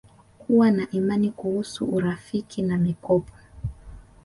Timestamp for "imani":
0.91-1.31